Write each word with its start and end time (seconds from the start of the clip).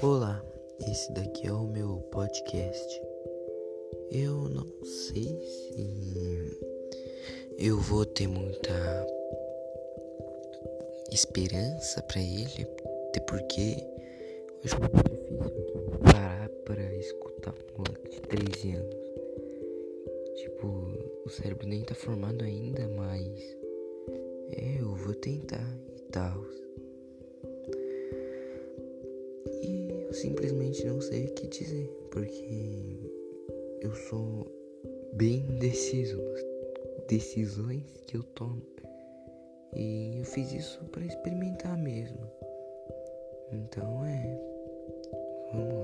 Olá, 0.00 0.40
esse 0.88 1.12
daqui 1.12 1.46
é 1.46 1.52
o 1.52 1.66
meu 1.66 1.96
podcast. 2.12 3.02
Eu 4.10 4.48
não 4.48 4.66
sei 4.84 5.40
se 5.44 6.58
eu 7.58 7.78
vou 7.78 8.06
ter 8.06 8.28
muita 8.28 9.06
esperança 11.10 12.00
para 12.02 12.20
ele, 12.20 12.66
até 13.08 13.20
porque 13.20 13.76
hoje 14.64 14.74
é 14.74 14.78
muito 14.78 15.10
difícil 15.10 15.98
parar 16.04 16.48
para 16.64 16.94
escutar 16.94 17.52
um 17.52 17.78
moleque 17.78 18.10
de 18.10 18.20
13 18.20 18.76
anos. 18.76 18.96
Tipo, 20.36 20.66
o 21.26 21.28
cérebro 21.28 21.66
nem 21.66 21.82
tá 21.82 21.94
formado 21.94 22.44
ainda, 22.44 22.88
mas 22.88 23.28
é, 24.52 24.80
eu 24.80 24.94
vou 24.94 25.14
tentar 25.14 25.78
e 25.96 26.02
tal. 26.12 26.61
Simplesmente 30.12 30.84
não 30.86 31.00
sei 31.00 31.26
o 31.26 31.34
que 31.34 31.46
dizer, 31.48 31.88
porque 32.10 33.10
eu 33.80 33.94
sou 33.94 34.46
bem 35.14 35.46
indeciso 35.50 36.20
nas 36.22 36.42
decisões 37.08 37.82
que 38.06 38.16
eu 38.16 38.22
tomo. 38.22 38.62
E 39.74 40.18
eu 40.18 40.24
fiz 40.24 40.52
isso 40.52 40.84
para 40.86 41.04
experimentar 41.04 41.76
mesmo. 41.78 42.30
Então 43.52 44.04
é. 44.04 44.38
Vamos 45.52 45.74
lá. 45.74 45.81